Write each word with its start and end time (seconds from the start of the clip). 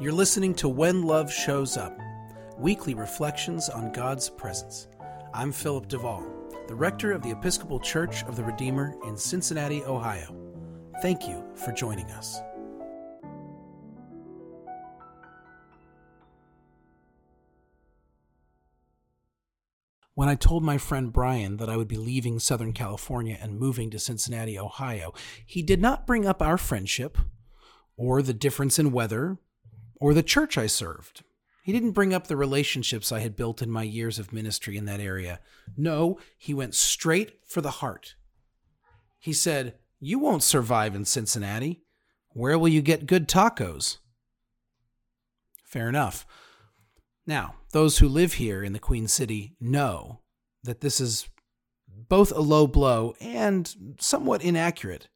You're 0.00 0.12
listening 0.12 0.54
to 0.54 0.68
When 0.68 1.02
Love 1.02 1.32
Shows 1.32 1.76
Up, 1.76 1.98
weekly 2.56 2.94
reflections 2.94 3.68
on 3.68 3.92
God's 3.92 4.30
presence. 4.30 4.86
I'm 5.34 5.52
Philip 5.52 5.88
Duvall, 5.88 6.24
the 6.68 6.74
rector 6.74 7.12
of 7.12 7.22
the 7.22 7.30
Episcopal 7.30 7.80
Church 7.80 8.22
of 8.24 8.36
the 8.36 8.44
Redeemer 8.44 8.94
in 9.04 9.16
Cincinnati, 9.16 9.82
Ohio. 9.84 10.34
Thank 11.02 11.26
you 11.28 11.44
for 11.54 11.72
joining 11.72 12.06
us. 12.12 12.40
When 20.18 20.28
I 20.28 20.34
told 20.34 20.64
my 20.64 20.78
friend 20.78 21.12
Brian 21.12 21.58
that 21.58 21.70
I 21.70 21.76
would 21.76 21.86
be 21.86 21.96
leaving 21.96 22.40
Southern 22.40 22.72
California 22.72 23.38
and 23.40 23.56
moving 23.56 23.88
to 23.90 24.00
Cincinnati, 24.00 24.58
Ohio, 24.58 25.14
he 25.46 25.62
did 25.62 25.80
not 25.80 26.08
bring 26.08 26.26
up 26.26 26.42
our 26.42 26.58
friendship, 26.58 27.16
or 27.96 28.20
the 28.20 28.34
difference 28.34 28.80
in 28.80 28.90
weather, 28.90 29.38
or 30.00 30.12
the 30.12 30.24
church 30.24 30.58
I 30.58 30.66
served. 30.66 31.22
He 31.62 31.70
didn't 31.70 31.92
bring 31.92 32.12
up 32.12 32.26
the 32.26 32.36
relationships 32.36 33.12
I 33.12 33.20
had 33.20 33.36
built 33.36 33.62
in 33.62 33.70
my 33.70 33.84
years 33.84 34.18
of 34.18 34.32
ministry 34.32 34.76
in 34.76 34.86
that 34.86 34.98
area. 34.98 35.38
No, 35.76 36.18
he 36.36 36.52
went 36.52 36.74
straight 36.74 37.38
for 37.46 37.60
the 37.60 37.78
heart. 37.78 38.16
He 39.20 39.32
said, 39.32 39.76
You 40.00 40.18
won't 40.18 40.42
survive 40.42 40.96
in 40.96 41.04
Cincinnati. 41.04 41.84
Where 42.30 42.58
will 42.58 42.66
you 42.66 42.82
get 42.82 43.06
good 43.06 43.28
tacos? 43.28 43.98
Fair 45.64 45.88
enough. 45.88 46.26
Now, 47.28 47.54
those 47.70 47.98
who 47.98 48.08
live 48.08 48.32
here 48.34 48.64
in 48.64 48.72
the 48.72 48.80
Queen 48.80 49.06
City 49.06 49.54
know 49.60 50.22
that 50.64 50.80
this 50.80 51.00
is 51.00 51.28
both 51.86 52.32
a 52.32 52.40
low 52.40 52.66
blow 52.66 53.14
and 53.20 53.96
somewhat 54.00 54.42
inaccurate 54.42 55.08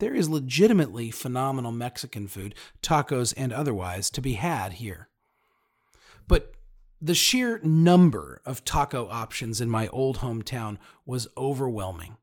there 0.00 0.14
is 0.14 0.28
legitimately 0.28 1.10
phenomenal 1.10 1.72
Mexican 1.72 2.26
food, 2.26 2.54
tacos 2.82 3.32
and 3.36 3.52
otherwise, 3.52 4.10
to 4.10 4.20
be 4.20 4.34
had 4.34 4.74
here. 4.74 5.08
But 6.26 6.52
the 7.00 7.14
sheer 7.14 7.60
number 7.62 8.40
of 8.44 8.64
taco 8.64 9.08
options 9.08 9.60
in 9.60 9.70
my 9.70 9.88
old 9.88 10.18
hometown 10.18 10.78
was 11.06 11.28
overwhelming. 11.36 12.16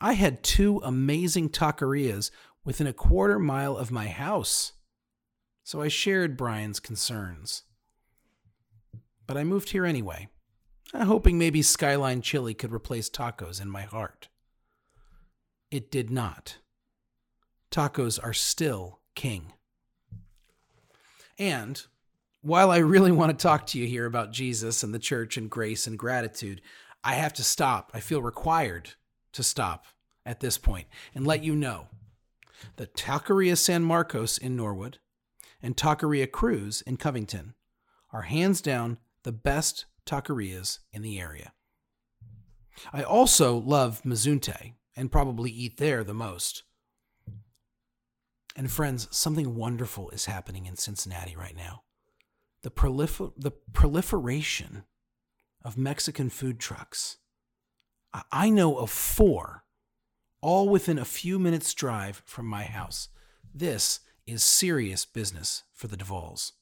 I 0.00 0.14
had 0.14 0.42
two 0.42 0.80
amazing 0.82 1.50
taquerias 1.50 2.30
within 2.64 2.86
a 2.86 2.92
quarter 2.92 3.38
mile 3.38 3.76
of 3.76 3.90
my 3.90 4.08
house, 4.08 4.72
so 5.62 5.80
I 5.80 5.88
shared 5.88 6.36
Brian's 6.36 6.80
concerns. 6.80 7.62
But 9.26 9.36
I 9.36 9.44
moved 9.44 9.70
here 9.70 9.84
anyway, 9.84 10.28
uh, 10.94 11.04
hoping 11.04 11.38
maybe 11.38 11.62
Skyline 11.62 12.22
Chili 12.22 12.54
could 12.54 12.72
replace 12.72 13.10
tacos 13.10 13.60
in 13.60 13.68
my 13.68 13.82
heart. 13.82 14.28
It 15.70 15.90
did 15.90 16.10
not. 16.10 16.58
Tacos 17.70 18.22
are 18.22 18.32
still 18.32 19.00
king. 19.14 19.52
And 21.38 21.82
while 22.40 22.70
I 22.70 22.78
really 22.78 23.10
want 23.10 23.36
to 23.36 23.42
talk 23.42 23.66
to 23.66 23.78
you 23.78 23.86
here 23.86 24.06
about 24.06 24.32
Jesus 24.32 24.82
and 24.82 24.94
the 24.94 24.98
church 24.98 25.36
and 25.36 25.50
grace 25.50 25.86
and 25.86 25.98
gratitude, 25.98 26.62
I 27.02 27.14
have 27.14 27.32
to 27.34 27.44
stop. 27.44 27.90
I 27.92 28.00
feel 28.00 28.22
required 28.22 28.90
to 29.32 29.42
stop 29.42 29.86
at 30.24 30.40
this 30.40 30.56
point 30.56 30.86
and 31.14 31.26
let 31.26 31.42
you 31.42 31.54
know 31.54 31.88
that 32.76 32.94
Taqueria 32.94 33.58
San 33.58 33.82
Marcos 33.82 34.38
in 34.38 34.56
Norwood 34.56 34.98
and 35.60 35.76
Taqueria 35.76 36.30
Cruz 36.30 36.82
in 36.82 36.96
Covington 36.96 37.54
are 38.12 38.22
hands 38.22 38.60
down 38.60 38.98
the 39.26 39.32
best 39.32 39.86
taquerias 40.06 40.78
in 40.92 41.02
the 41.02 41.18
area. 41.18 41.52
I 42.92 43.02
also 43.02 43.56
love 43.56 44.00
Mazunte, 44.04 44.74
and 44.94 45.10
probably 45.10 45.50
eat 45.50 45.78
there 45.78 46.04
the 46.04 46.14
most. 46.14 46.62
And 48.54 48.70
friends, 48.70 49.08
something 49.10 49.56
wonderful 49.56 50.10
is 50.10 50.26
happening 50.26 50.66
in 50.66 50.76
Cincinnati 50.76 51.34
right 51.34 51.56
now. 51.56 51.82
The, 52.62 52.70
prolifer- 52.70 53.32
the 53.36 53.50
proliferation 53.50 54.84
of 55.64 55.76
Mexican 55.76 56.30
food 56.30 56.60
trucks. 56.60 57.16
I 58.30 58.48
know 58.48 58.78
of 58.78 58.90
four, 58.90 59.64
all 60.40 60.68
within 60.68 61.00
a 61.00 61.04
few 61.04 61.40
minutes' 61.40 61.74
drive 61.74 62.22
from 62.24 62.46
my 62.46 62.62
house. 62.62 63.08
This 63.52 63.98
is 64.24 64.44
serious 64.44 65.04
business 65.04 65.64
for 65.74 65.88
the 65.88 65.96
Duvalls. 65.96 66.52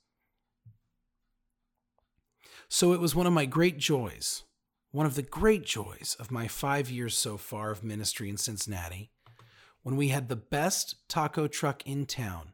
So 2.68 2.92
it 2.92 3.00
was 3.00 3.14
one 3.14 3.26
of 3.26 3.32
my 3.32 3.46
great 3.46 3.78
joys 3.78 4.44
one 4.94 5.06
of 5.06 5.16
the 5.16 5.22
great 5.22 5.64
joys 5.64 6.16
of 6.20 6.30
my 6.30 6.46
five 6.46 6.88
years 6.88 7.18
so 7.18 7.36
far 7.36 7.72
of 7.72 7.82
ministry 7.82 8.30
in 8.30 8.36
Cincinnati, 8.36 9.10
when 9.82 9.96
we 9.96 10.10
had 10.10 10.28
the 10.28 10.36
best 10.36 10.94
taco 11.08 11.48
truck 11.48 11.84
in 11.84 12.06
town 12.06 12.52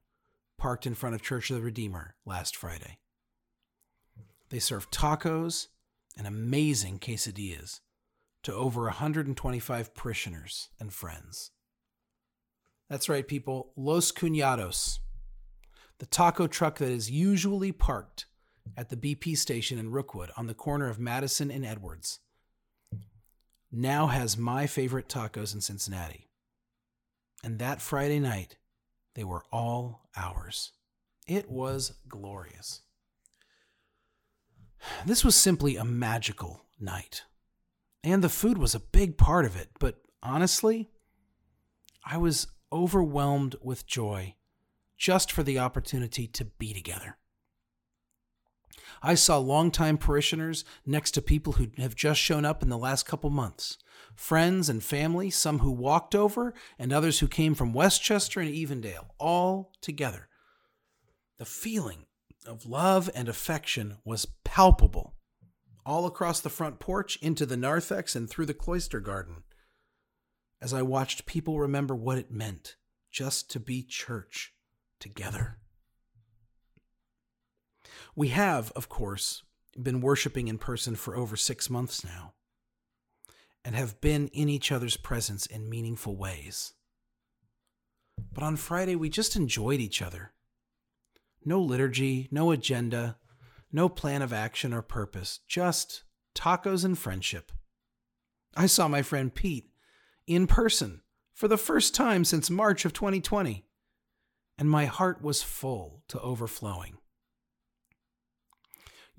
parked 0.56 0.87
in 0.87 0.94
front 0.94 1.15
of 1.15 1.21
Church 1.21 1.50
of 1.50 1.56
the 1.56 1.62
Redeemer 1.62 2.15
last 2.25 2.56
Friday. 2.56 2.97
They 4.48 4.59
served 4.59 4.91
tacos 4.91 5.66
and 6.16 6.27
amazing 6.27 6.98
quesadillas 6.98 7.81
to 8.44 8.54
over 8.54 8.84
125 8.84 9.94
parishioners 9.94 10.71
and 10.81 10.94
friends. 10.94 11.50
That's 12.88 13.10
right, 13.10 13.28
people. 13.28 13.75
Los 13.77 14.12
Cuñados, 14.12 15.00
the 15.98 16.06
taco 16.06 16.47
truck 16.47 16.78
that 16.78 16.88
is 16.88 17.10
usually 17.10 17.71
parked 17.71 18.25
at 18.76 18.88
the 18.88 18.97
BP 18.97 19.37
station 19.37 19.78
in 19.78 19.91
Rookwood 19.91 20.31
on 20.37 20.47
the 20.47 20.54
corner 20.54 20.88
of 20.88 20.98
Madison 20.98 21.50
and 21.50 21.65
Edwards, 21.65 22.21
now 23.72 24.09
has 24.09 24.37
my 24.37 24.66
favorite 24.66 25.09
tacos 25.09 25.54
in 25.54 25.60
Cincinnati. 25.60 26.28
And 27.43 27.59
that 27.59 27.81
Friday 27.81 28.19
night, 28.19 28.56
they 29.15 29.25
were 29.25 29.44
all 29.53 30.09
ours. 30.16 30.72
It 31.26 31.50
was 31.50 31.94
glorious. 32.09 32.82
This 35.06 35.25
was 35.25 35.37
simply 35.37 35.77
a 35.77 35.84
magical 35.84 36.62
night. 36.78 37.22
And 38.03 38.25
the 38.25 38.28
food 38.28 38.59
was 38.59 38.75
a 38.75 38.81
big 38.81 39.19
part 39.19 39.44
of 39.44 39.56
it, 39.56 39.69
but 39.78 40.00
honestly, 40.22 40.91
I 42.04 42.16
was 42.16 42.47
overwhelmed 42.72 43.56
with 43.60 43.87
joy 43.87 44.37
just 44.97 45.31
for 45.32 45.42
the 45.42 45.59
opportunity 45.59 46.27
to 46.27 46.44
be 46.44 46.72
together. 46.72 47.16
I 49.03 49.15
saw 49.15 49.38
longtime 49.38 49.99
parishioners 49.99 50.65
next 50.84 51.12
to 51.12 51.22
people 51.22 51.55
who 51.55 51.69
have 51.78 51.94
just 51.94 52.21
shown 52.21 52.44
up 52.44 52.62
in 52.62 52.69
the 52.69 52.78
last 52.78 53.06
couple 53.06 53.31
months. 53.31 53.78
Friends 54.15 54.69
and 54.69 54.83
family, 54.83 55.31
some 55.31 55.61
who 55.61 55.71
walked 55.71 56.15
over, 56.15 56.53
and 56.78 56.93
others 56.93 57.21
who 57.21 57.28
came 57.28 57.55
from 57.55 57.72
West 57.72 58.03
Chester 58.03 58.41
and 58.41 58.53
Evendale, 58.53 59.06
all 59.19 59.72
together. 59.81 60.28
The 61.39 61.47
feeling 61.47 62.06
of 62.47 62.66
love 62.66 63.09
and 63.15 63.28
affection 63.28 63.99
was 64.05 64.27
palpable 64.44 65.15
all 65.87 66.06
across 66.06 66.41
the 66.41 66.50
front 66.50 66.78
porch, 66.78 67.19
into 67.22 67.47
the 67.47 67.56
narthex, 67.56 68.15
and 68.15 68.28
through 68.28 68.47
the 68.47 68.55
cloister 68.55 69.00
garden. 69.00 69.43
As 70.60 70.72
I 70.72 70.83
watched 70.83 71.27
people 71.27 71.59
remember 71.59 71.94
what 71.94 72.19
it 72.19 72.31
meant 72.31 72.77
just 73.10 73.50
to 73.50 73.60
be 73.60 73.83
church 73.83 74.53
together. 74.99 75.59
We 78.15 78.28
have, 78.28 78.71
of 78.72 78.88
course, 78.88 79.43
been 79.81 80.00
worshiping 80.00 80.49
in 80.49 80.59
person 80.59 80.97
for 80.97 81.16
over 81.16 81.37
six 81.37 81.71
months 81.71 82.05
now 82.05 82.34
and 83.65 83.75
have 83.75 84.00
been 84.00 84.28
in 84.28 84.49
each 84.49 84.72
other's 84.72 84.97
presence 84.97 85.47
in 85.47 85.69
meaningful 85.69 86.16
ways. 86.16 86.72
But 88.33 88.44
on 88.44 88.56
Friday, 88.56 88.97
we 88.97 89.09
just 89.09 89.37
enjoyed 89.37 89.81
each 89.81 90.03
other. 90.03 90.33
No 91.44 91.60
liturgy, 91.60 92.28
no 92.31 92.50
agenda, 92.50 93.16
no 93.72 93.89
plan 93.89 94.22
of 94.22 94.33
action 94.33 94.72
or 94.72 94.83
purpose, 94.83 95.41
just 95.47 96.05
tacos 96.34 96.84
and 96.84 96.99
friendship. 96.99 97.53
I 98.56 98.66
saw 98.66 98.89
my 98.89 99.03
friend 99.03 99.34
Pete 99.34 99.71
in 100.27 100.47
person 100.47 101.03
for 101.33 101.49
the 101.49 101.56
first 101.56 101.94
time 101.94 102.25
since 102.25 102.50
March 102.50 102.84
of 102.84 102.92
2020, 102.92 103.65
and 104.59 104.69
my 104.69 104.86
heart 104.86 105.22
was 105.22 105.42
full 105.42 106.03
to 106.09 106.21
overflowing. 106.21 106.98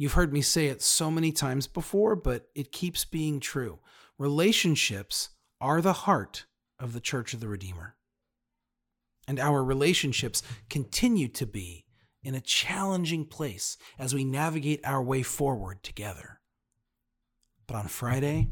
You've 0.01 0.13
heard 0.13 0.33
me 0.33 0.41
say 0.41 0.65
it 0.65 0.81
so 0.81 1.11
many 1.11 1.31
times 1.31 1.67
before, 1.67 2.15
but 2.15 2.49
it 2.55 2.71
keeps 2.71 3.05
being 3.05 3.39
true. 3.39 3.77
Relationships 4.17 5.29
are 5.61 5.79
the 5.79 5.93
heart 5.93 6.47
of 6.79 6.93
the 6.93 6.99
Church 6.99 7.35
of 7.35 7.39
the 7.39 7.47
Redeemer. 7.47 7.95
And 9.27 9.39
our 9.39 9.63
relationships 9.63 10.41
continue 10.71 11.27
to 11.27 11.45
be 11.45 11.85
in 12.23 12.33
a 12.33 12.41
challenging 12.41 13.25
place 13.25 13.77
as 13.99 14.15
we 14.15 14.23
navigate 14.23 14.81
our 14.83 15.03
way 15.03 15.21
forward 15.21 15.83
together. 15.83 16.39
But 17.67 17.75
on 17.75 17.87
Friday, 17.87 18.47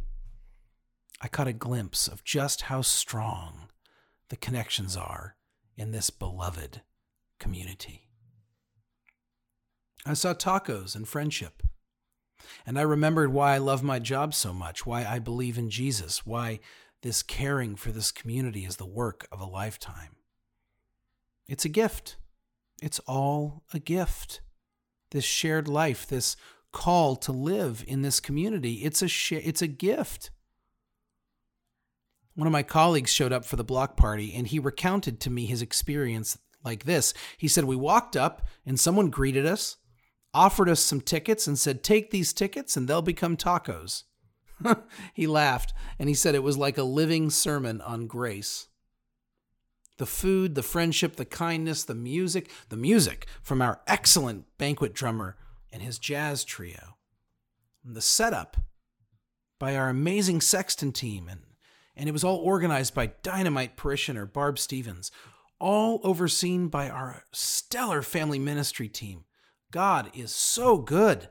I 1.19 1.29
caught 1.29 1.47
a 1.47 1.53
glimpse 1.53 2.07
of 2.07 2.23
just 2.23 2.61
how 2.61 2.83
strong 2.83 3.69
the 4.29 4.37
connections 4.37 4.95
are 4.95 5.35
in 5.75 5.93
this 5.93 6.11
beloved 6.11 6.83
community. 7.39 8.08
I 10.05 10.13
saw 10.13 10.33
tacos 10.33 10.95
and 10.95 11.07
friendship. 11.07 11.63
And 12.65 12.79
I 12.79 12.83
remembered 12.83 13.33
why 13.33 13.55
I 13.55 13.57
love 13.57 13.83
my 13.83 13.99
job 13.99 14.33
so 14.33 14.53
much, 14.53 14.85
why 14.85 15.05
I 15.05 15.19
believe 15.19 15.57
in 15.57 15.69
Jesus, 15.69 16.25
why 16.25 16.59
this 17.01 17.21
caring 17.21 17.75
for 17.75 17.91
this 17.91 18.11
community 18.11 18.65
is 18.65 18.77
the 18.77 18.85
work 18.85 19.27
of 19.31 19.39
a 19.39 19.45
lifetime. 19.45 20.15
It's 21.47 21.65
a 21.65 21.69
gift. 21.69 22.17
It's 22.81 22.99
all 22.99 23.63
a 23.73 23.79
gift. 23.79 24.41
This 25.11 25.25
shared 25.25 25.67
life, 25.67 26.07
this 26.07 26.35
call 26.71 27.15
to 27.15 27.31
live 27.31 27.83
in 27.87 28.01
this 28.03 28.19
community, 28.19 28.75
it's 28.83 29.01
a 29.01 29.07
sh- 29.07 29.31
it's 29.33 29.61
a 29.61 29.67
gift. 29.67 30.29
One 32.35 32.47
of 32.47 32.53
my 32.53 32.63
colleagues 32.63 33.11
showed 33.11 33.33
up 33.33 33.43
for 33.43 33.55
the 33.55 33.63
block 33.63 33.97
party 33.97 34.33
and 34.33 34.47
he 34.47 34.59
recounted 34.59 35.19
to 35.21 35.29
me 35.29 35.45
his 35.45 35.61
experience 35.61 36.37
like 36.63 36.85
this. 36.85 37.13
He 37.37 37.47
said, 37.47 37.65
We 37.65 37.75
walked 37.75 38.15
up 38.15 38.45
and 38.65 38.79
someone 38.79 39.09
greeted 39.09 39.45
us, 39.45 39.77
offered 40.33 40.69
us 40.69 40.79
some 40.79 41.01
tickets, 41.01 41.47
and 41.47 41.57
said, 41.57 41.83
Take 41.83 42.11
these 42.11 42.33
tickets 42.33 42.77
and 42.77 42.87
they'll 42.87 43.01
become 43.01 43.37
tacos. 43.37 44.03
he 45.13 45.27
laughed 45.27 45.73
and 45.97 46.09
he 46.09 46.15
said 46.15 46.35
it 46.35 46.43
was 46.43 46.57
like 46.57 46.77
a 46.77 46.83
living 46.83 47.29
sermon 47.29 47.81
on 47.81 48.07
grace. 48.07 48.67
The 49.97 50.05
food, 50.05 50.55
the 50.55 50.63
friendship, 50.63 51.15
the 51.15 51.25
kindness, 51.25 51.83
the 51.83 51.95
music, 51.95 52.49
the 52.69 52.77
music 52.77 53.27
from 53.41 53.61
our 53.61 53.81
excellent 53.87 54.45
banquet 54.57 54.93
drummer 54.93 55.37
and 55.71 55.81
his 55.81 55.99
jazz 55.99 56.43
trio. 56.43 56.97
And 57.85 57.95
the 57.95 58.01
setup 58.01 58.57
by 59.59 59.75
our 59.75 59.89
amazing 59.89 60.41
sexton 60.41 60.91
team 60.91 61.27
and 61.29 61.41
and 61.99 62.07
it 62.07 62.13
was 62.13 62.23
all 62.23 62.37
organized 62.37 62.95
by 62.95 63.11
dynamite 63.23 63.75
parishioner 63.75 64.25
Barb 64.25 64.57
Stevens, 64.57 65.11
all 65.59 65.99
overseen 66.05 66.69
by 66.69 66.89
our 66.89 67.23
stellar 67.33 68.01
family 68.01 68.39
ministry 68.39 68.87
team. 68.87 69.25
God 69.71 70.09
is 70.13 70.33
so 70.33 70.77
good. 70.77 71.29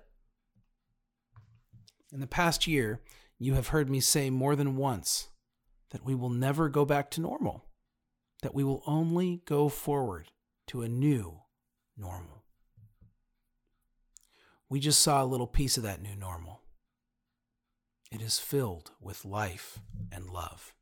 In 2.13 2.21
the 2.21 2.27
past 2.27 2.67
year, 2.67 3.03
you 3.39 3.55
have 3.55 3.69
heard 3.69 3.91
me 3.91 4.01
say 4.01 4.31
more 4.31 4.57
than 4.57 4.77
once 4.77 5.29
that 5.91 6.05
we 6.05 6.15
will 6.15 6.31
never 6.31 6.69
go 6.69 6.85
back 6.85 7.11
to 7.13 7.21
normal, 7.21 7.65
that 8.43 8.55
we 8.55 8.65
will 8.65 8.83
only 8.87 9.43
go 9.47 9.69
forward 9.69 10.31
to 10.69 10.83
a 10.83 10.89
new 10.89 11.41
normal. 11.97 12.45
We 14.69 14.81
just 14.81 15.01
saw 15.01 15.23
a 15.23 15.27
little 15.27 15.47
piece 15.47 15.77
of 15.77 15.83
that 15.83 16.03
new 16.03 16.15
normal. 16.15 16.61
It 18.11 18.23
is 18.23 18.39
filled 18.39 18.93
with 19.01 19.25
life 19.25 19.81
and 20.13 20.31
love. 20.31 20.75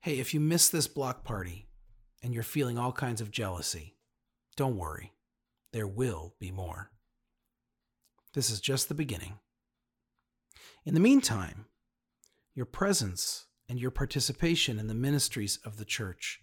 Hey, 0.00 0.18
if 0.18 0.32
you 0.32 0.40
miss 0.40 0.68
this 0.68 0.86
block 0.86 1.24
party 1.24 1.68
and 2.22 2.32
you're 2.32 2.42
feeling 2.42 2.78
all 2.78 2.92
kinds 2.92 3.20
of 3.20 3.30
jealousy, 3.30 3.96
don't 4.60 4.76
worry. 4.76 5.14
There 5.72 5.86
will 5.86 6.34
be 6.38 6.50
more. 6.50 6.90
This 8.34 8.50
is 8.50 8.60
just 8.60 8.90
the 8.90 8.94
beginning. 8.94 9.38
In 10.84 10.92
the 10.92 11.00
meantime, 11.00 11.64
your 12.54 12.66
presence 12.66 13.46
and 13.70 13.80
your 13.80 13.90
participation 13.90 14.78
in 14.78 14.86
the 14.86 14.92
ministries 14.92 15.58
of 15.64 15.78
the 15.78 15.86
church 15.86 16.42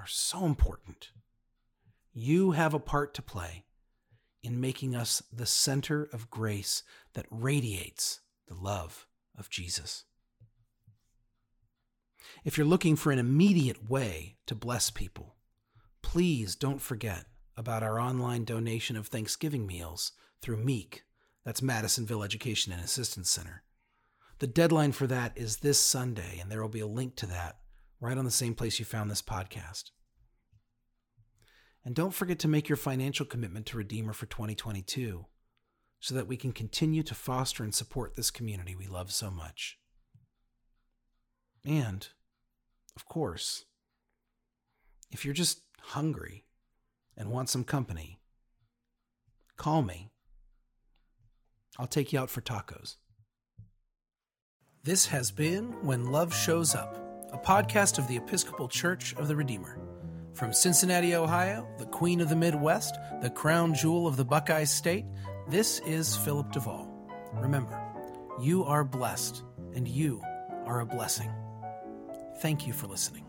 are 0.00 0.08
so 0.08 0.46
important. 0.46 1.10
You 2.12 2.50
have 2.50 2.74
a 2.74 2.80
part 2.80 3.14
to 3.14 3.22
play 3.22 3.66
in 4.42 4.60
making 4.60 4.96
us 4.96 5.22
the 5.32 5.46
center 5.46 6.08
of 6.12 6.30
grace 6.30 6.82
that 7.14 7.26
radiates 7.30 8.18
the 8.48 8.56
love 8.56 9.06
of 9.38 9.48
Jesus. 9.48 10.06
If 12.44 12.58
you're 12.58 12.66
looking 12.66 12.96
for 12.96 13.12
an 13.12 13.20
immediate 13.20 13.88
way 13.88 14.38
to 14.48 14.56
bless 14.56 14.90
people, 14.90 15.36
please 16.08 16.56
don't 16.56 16.80
forget 16.80 17.26
about 17.54 17.82
our 17.82 18.00
online 18.00 18.42
donation 18.42 18.96
of 18.96 19.08
Thanksgiving 19.08 19.66
meals 19.66 20.12
through 20.40 20.56
MEAC 20.64 21.00
that's 21.44 21.60
Madisonville 21.60 22.22
Education 22.22 22.72
and 22.72 22.82
Assistance 22.82 23.28
Center. 23.28 23.62
The 24.38 24.46
deadline 24.46 24.92
for 24.92 25.06
that 25.06 25.36
is 25.36 25.58
this 25.58 25.78
Sunday, 25.78 26.38
and 26.40 26.50
there 26.50 26.62
will 26.62 26.70
be 26.70 26.80
a 26.80 26.86
link 26.86 27.14
to 27.16 27.26
that 27.26 27.58
right 28.00 28.16
on 28.16 28.24
the 28.24 28.30
same 28.30 28.54
place 28.54 28.78
you 28.78 28.86
found 28.86 29.10
this 29.10 29.20
podcast. 29.20 29.90
And 31.84 31.94
don't 31.94 32.14
forget 32.14 32.38
to 32.38 32.48
make 32.48 32.70
your 32.70 32.76
financial 32.76 33.26
commitment 33.26 33.66
to 33.66 33.76
Redeemer 33.76 34.14
for 34.14 34.24
2022 34.24 35.26
so 36.00 36.14
that 36.14 36.26
we 36.26 36.38
can 36.38 36.52
continue 36.52 37.02
to 37.02 37.14
foster 37.14 37.62
and 37.62 37.74
support 37.74 38.16
this 38.16 38.30
community 38.30 38.74
we 38.74 38.86
love 38.86 39.12
so 39.12 39.30
much. 39.30 39.78
And, 41.66 42.08
of 42.96 43.04
course, 43.04 43.66
if 45.10 45.26
you're 45.26 45.34
just 45.34 45.67
hungry 45.80 46.44
and 47.16 47.30
want 47.30 47.48
some 47.48 47.64
company, 47.64 48.20
call 49.56 49.82
me 49.82 50.10
I'll 51.78 51.86
take 51.86 52.12
you 52.12 52.18
out 52.18 52.28
for 52.28 52.40
tacos. 52.40 52.96
This 54.82 55.06
has 55.06 55.30
been 55.30 55.84
When 55.84 56.10
Love 56.10 56.34
Shows 56.34 56.74
Up, 56.74 56.96
a 57.32 57.38
podcast 57.38 57.98
of 57.98 58.08
the 58.08 58.16
Episcopal 58.16 58.68
Church 58.68 59.14
of 59.14 59.28
the 59.28 59.36
Redeemer. 59.36 59.78
From 60.34 60.52
Cincinnati, 60.52 61.14
Ohio, 61.14 61.68
the 61.78 61.86
Queen 61.86 62.20
of 62.20 62.28
the 62.28 62.36
Midwest, 62.36 62.96
the 63.22 63.30
crown 63.30 63.74
jewel 63.74 64.08
of 64.08 64.16
the 64.16 64.24
Buckeye 64.24 64.64
State, 64.64 65.04
this 65.48 65.78
is 65.80 66.16
Philip 66.16 66.50
Duvall. 66.50 66.88
Remember, 67.34 67.80
you 68.40 68.64
are 68.64 68.84
blessed 68.84 69.42
and 69.74 69.86
you 69.86 70.20
are 70.64 70.80
a 70.80 70.86
blessing. 70.86 71.30
Thank 72.40 72.66
you 72.66 72.72
for 72.72 72.88
listening. 72.88 73.27